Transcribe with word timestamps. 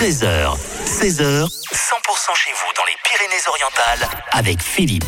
13h, 0.00 0.56
16h, 0.86 1.44
100% 1.44 2.34
chez 2.34 2.50
vous 2.52 2.72
dans 2.74 2.84
les 2.86 2.96
Pyrénées-Orientales 3.04 4.08
avec 4.32 4.62
Philippe. 4.62 5.04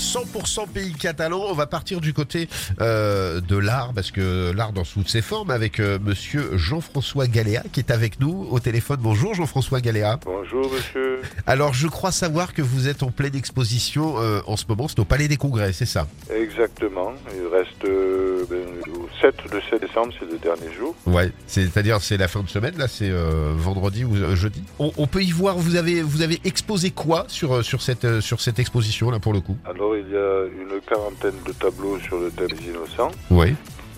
100% 0.00 0.68
pays 0.68 0.94
catalan. 0.94 1.42
On 1.48 1.52
va 1.52 1.66
partir 1.66 2.00
du 2.00 2.14
côté 2.14 2.48
euh, 2.80 3.40
de 3.40 3.56
l'art, 3.56 3.92
parce 3.94 4.10
que 4.10 4.50
l'art 4.52 4.72
dans 4.72 4.82
toutes 4.82 5.08
ses 5.08 5.20
formes, 5.22 5.50
avec 5.50 5.78
euh, 5.78 5.98
monsieur 6.02 6.56
Jean-François 6.56 7.26
Galéa 7.26 7.62
qui 7.72 7.80
est 7.80 7.90
avec 7.90 8.18
nous 8.18 8.48
au 8.50 8.60
téléphone. 8.60 8.98
Bonjour 9.02 9.34
Jean-François 9.34 9.80
Galéa. 9.80 10.18
Bonjour 10.24 10.70
monsieur. 10.72 11.20
Alors 11.46 11.74
je 11.74 11.86
crois 11.86 12.12
savoir 12.12 12.54
que 12.54 12.62
vous 12.62 12.88
êtes 12.88 13.02
en 13.02 13.10
pleine 13.10 13.36
exposition 13.36 14.14
euh, 14.18 14.40
en 14.46 14.56
ce 14.56 14.64
moment, 14.68 14.88
c'est 14.88 14.98
au 15.00 15.04
Palais 15.04 15.28
des 15.28 15.36
Congrès, 15.36 15.72
c'est 15.72 15.86
ça? 15.86 16.06
Exactement. 16.34 17.12
Il 17.34 17.46
reste 17.54 17.84
euh, 17.84 18.44
ben, 18.48 18.92
au 18.94 19.08
7, 19.20 19.34
le 19.52 19.60
7 19.70 19.80
décembre, 19.82 20.12
c'est 20.18 20.30
le 20.30 20.38
dernier 20.38 20.72
jour. 20.76 20.94
Ouais, 21.06 21.30
c'est-à-dire 21.46 22.00
c'est 22.00 22.16
la 22.16 22.28
fin 22.28 22.42
de 22.42 22.48
semaine, 22.48 22.76
là 22.78 22.88
c'est 22.88 23.10
vendredi 23.56 24.04
ou 24.04 24.16
jeudi? 24.34 24.62
On, 24.78 24.90
on 24.96 25.06
peut 25.06 25.22
y 25.22 25.30
voir, 25.30 25.58
vous 25.58 25.76
avez, 25.76 26.00
vous 26.00 26.22
avez 26.22 26.40
exposé 26.44 26.90
quoi 26.90 27.24
sur, 27.28 27.62
sur, 27.62 27.82
cette, 27.82 28.20
sur 28.20 28.40
cette 28.40 28.58
exposition 28.58 29.10
là 29.10 29.18
pour 29.18 29.34
le 29.34 29.40
coup? 29.40 29.56
Alors 29.68 29.89
il 29.94 30.10
y 30.10 30.16
a 30.16 30.44
une 30.46 30.80
quarantaine 30.80 31.34
de 31.46 31.52
tableaux 31.52 31.98
sur 32.00 32.18
le 32.18 32.30
thème 32.30 32.48
des 32.48 32.66
innocents 32.68 33.10
Oui. 33.30 33.54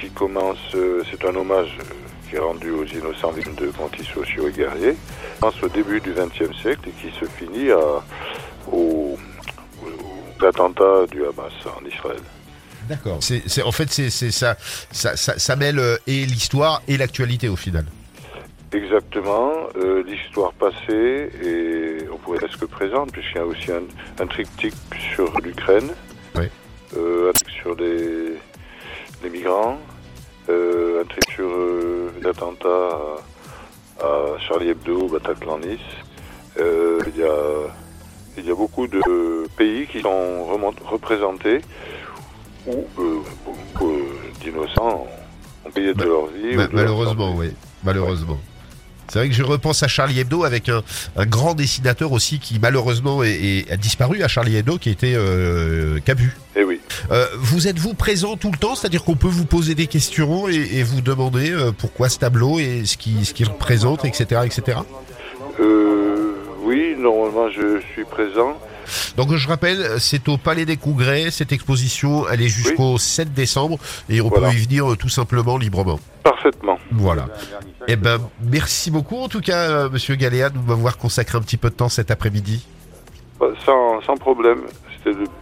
qui 0.00 0.10
commence, 0.10 0.58
euh, 0.74 1.02
c'est 1.10 1.24
un 1.26 1.34
hommage 1.34 1.76
euh, 1.80 1.84
qui 2.28 2.36
est 2.36 2.40
rendu 2.40 2.70
aux 2.70 2.84
innocents 2.84 3.30
victimes 3.30 3.54
de 3.54 3.68
conflits 3.68 4.04
sociaux 4.04 4.48
et 4.48 4.52
guerriers, 4.52 4.92
qui 4.94 5.40
commence 5.40 5.62
au 5.62 5.68
début 5.68 6.00
du 6.00 6.12
XXe 6.12 6.56
siècle 6.60 6.88
et 6.88 6.92
qui 7.00 7.14
se 7.18 7.24
finit 7.26 7.70
à, 7.70 8.02
au, 8.72 9.16
aux 9.82 10.44
attentats 10.44 11.06
du 11.10 11.22
Hamas 11.22 11.52
en 11.66 11.84
Israël. 11.86 12.20
D'accord. 12.88 13.18
C'est, 13.20 13.42
c'est- 13.48 13.62
en 13.62 13.72
fait, 13.72 13.90
c'est, 13.90 14.10
c'est 14.10 14.30
ça, 14.30 14.56
ça, 14.92 15.16
ça, 15.16 15.38
ça 15.38 15.56
mêle 15.56 15.78
euh, 15.78 15.96
et 16.06 16.24
l'histoire 16.26 16.82
et 16.88 16.96
l'actualité 16.96 17.48
au 17.48 17.56
final. 17.56 17.84
Exactement, 18.72 19.52
euh, 19.76 20.02
l'histoire 20.06 20.52
passée 20.52 21.30
et 21.42 21.95
presque 22.46 22.66
présente, 22.66 23.10
puisqu'il 23.12 23.36
y 23.36 23.40
a 23.40 23.46
aussi 23.46 23.72
un, 23.72 23.82
un 24.22 24.26
triptyque 24.26 24.74
sur 25.14 25.32
l'Ukraine, 25.40 25.90
Oui. 26.36 26.44
euh, 26.96 27.30
un 27.30 27.32
truc 27.32 27.50
sur 27.50 27.74
les, 27.74 28.34
les 29.24 29.30
migrants, 29.30 29.78
euh, 30.48 31.02
un 31.02 31.06
truc 31.06 31.24
sur 31.34 31.48
euh, 31.48 32.12
l'attentat 32.22 32.68
à, 34.00 34.04
à 34.04 34.38
Charlie 34.46 34.68
Hebdo, 34.70 35.08
Bataclan 35.08 35.58
Nice. 35.58 35.80
Il 36.58 37.16
y, 37.18 37.22
a, 37.24 37.34
il 38.38 38.46
y 38.46 38.50
a 38.50 38.54
beaucoup 38.54 38.86
de 38.86 39.00
pays 39.58 39.86
qui 39.88 40.00
sont 40.00 40.44
remont- 40.44 40.74
représentés 40.86 41.60
où 42.66 42.84
beaucoup 43.44 43.92
d'innocents 44.42 45.06
ont 45.64 45.70
payé 45.70 45.92
de 45.94 46.02
leur 46.04 46.26
vie. 46.26 46.56
ou 46.56 46.62
de 46.62 46.68
malheureusement, 46.72 47.34
oui. 47.36 47.52
Malheureusement. 47.84 48.38
C'est 49.08 49.18
vrai 49.20 49.28
que 49.28 49.34
je 49.34 49.42
repense 49.42 49.82
à 49.82 49.88
Charlie 49.88 50.18
Hebdo 50.20 50.44
avec 50.44 50.68
un, 50.68 50.82
un 51.16 51.26
grand 51.26 51.54
dessinateur 51.54 52.12
aussi 52.12 52.38
qui 52.38 52.58
malheureusement 52.60 53.22
est, 53.22 53.30
est- 53.30 53.70
a 53.72 53.76
disparu 53.76 54.22
à 54.22 54.28
Charlie 54.28 54.56
Hebdo 54.56 54.78
qui 54.78 54.90
était 54.90 55.14
euh, 55.16 55.98
Cabu. 56.04 56.36
Eh 56.56 56.64
oui. 56.64 56.80
Euh, 57.12 57.26
vous 57.38 57.68
êtes-vous 57.68 57.94
présent 57.94 58.36
tout 58.36 58.50
le 58.50 58.58
temps? 58.58 58.74
C'est-à-dire 58.74 59.04
qu'on 59.04 59.16
peut 59.16 59.28
vous 59.28 59.44
poser 59.44 59.74
des 59.74 59.86
questions 59.86 60.48
et, 60.48 60.54
et 60.54 60.82
vous 60.82 61.00
demander 61.02 61.50
euh, 61.52 61.70
pourquoi 61.76 62.08
ce 62.08 62.18
tableau 62.18 62.58
et 62.58 62.84
ce 62.84 62.96
qu'il 62.96 63.24
ce 63.24 63.32
qu'il 63.34 63.48
représente, 63.48 64.04
etc. 64.04 64.40
etc. 64.44 64.78
Euh, 65.60 66.32
oui, 66.62 66.94
normalement 66.98 67.50
je 67.50 67.80
suis 67.92 68.04
présent. 68.04 68.58
Donc 69.16 69.34
je 69.34 69.48
rappelle, 69.48 69.98
c'est 69.98 70.28
au 70.28 70.36
Palais 70.36 70.64
des 70.64 70.76
Congrès, 70.76 71.30
cette 71.30 71.52
exposition, 71.52 72.28
elle 72.28 72.42
est 72.42 72.48
jusqu'au 72.48 72.98
7 72.98 73.32
décembre 73.32 73.78
et 74.08 74.20
on 74.20 74.28
Voilà. 74.28 74.48
peut 74.48 74.54
y 74.54 74.58
venir 74.58 74.92
euh, 74.92 74.96
tout 74.96 75.08
simplement 75.08 75.58
librement. 75.58 75.98
Parfaitement. 76.22 76.78
Voilà. 76.90 77.26
Eh 77.88 77.96
ben, 77.96 78.18
merci 78.42 78.90
beaucoup 78.90 79.16
en 79.18 79.28
tout 79.28 79.40
cas, 79.40 79.70
euh, 79.70 79.90
Monsieur 79.90 80.14
Galéa, 80.16 80.50
de 80.50 80.58
m'avoir 80.58 80.98
consacré 80.98 81.38
un 81.38 81.42
petit 81.42 81.56
peu 81.56 81.70
de 81.70 81.74
temps 81.74 81.88
cet 81.88 82.10
après-midi. 82.10 82.66
Bah, 83.38 83.46
Sans, 83.64 84.00
sans 84.02 84.16
problème. 84.16 84.60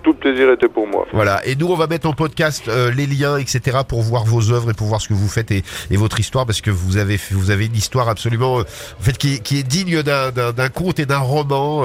Tout 0.03 0.15
plaisir 0.15 0.51
était 0.53 0.69
pour 0.69 0.87
moi. 0.87 1.07
Voilà. 1.12 1.45
Et 1.47 1.57
nous, 1.57 1.69
on 1.69 1.77
va 1.77 1.87
mettre 1.87 2.07
en 2.09 2.12
podcast 2.12 2.69
euh, 2.69 2.91
les 2.91 3.07
liens, 3.07 3.39
etc., 3.39 3.79
pour 3.89 4.02
voir 4.02 4.25
vos 4.25 4.51
œuvres 4.52 4.70
et 4.70 4.75
pour 4.75 4.86
voir 4.86 5.01
ce 5.01 5.08
que 5.08 5.14
vous 5.14 5.29
faites 5.29 5.51
et, 5.51 5.63
et 5.91 5.97
votre 5.97 6.20
histoire, 6.20 6.45
parce 6.45 6.61
que 6.61 6.70
vous 6.70 6.97
avez 6.98 7.19
vous 7.30 7.51
avez 7.51 7.67
une 7.67 7.75
histoire 7.77 8.08
absolument, 8.08 8.58
euh, 8.58 8.63
en 8.98 9.02
fait, 9.02 9.17
qui, 9.17 9.35
est- 9.35 9.39
qui 9.39 9.58
est 9.58 9.63
digne 9.63 10.02
d'un- 10.02 10.69
conte 10.69 10.98
et 10.98 11.07
d'un 11.07 11.19
roman. 11.19 11.83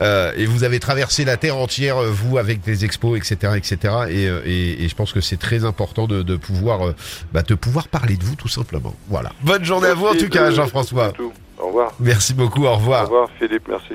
euh, 0.00 0.32
et 0.36 0.44
vous 0.46 0.64
avez 0.64 0.78
traversé 0.80 1.24
la 1.24 1.36
terre 1.36 1.56
entière, 1.56 1.96
vous, 2.02 2.38
avec 2.38 2.60
des 2.62 2.84
expos, 2.84 3.16
etc., 3.18 3.54
etc. 3.56 3.94
Et, 4.10 4.24
et, 4.24 4.84
et 4.84 4.88
je 4.88 4.94
pense 4.94 5.12
que 5.12 5.20
c'est 5.20 5.38
très 5.38 5.64
important 5.64 6.06
de, 6.06 6.22
de 6.22 6.36
pouvoir, 6.36 6.92
bah, 7.32 7.42
de 7.42 7.54
pouvoir 7.54 7.88
parler 7.88 8.16
de 8.16 8.24
vous, 8.24 8.36
tout 8.36 8.48
simplement. 8.48 8.94
Voilà. 9.08 9.30
Bonne 9.42 9.64
journée 9.64 9.88
à 9.88 9.94
vous, 9.94 10.06
en 10.06 10.14
tout 10.14 10.28
cas, 10.28 10.50
Jean-François. 10.50 11.12
Au 11.58 11.66
revoir. 11.68 11.92
Merci 12.00 12.34
beaucoup. 12.34 12.64
Au 12.64 12.68
Au 12.68 12.74
revoir. 12.76 13.04
revoir 13.04 13.28
Philippe, 13.38 13.66
merci. 13.68 13.94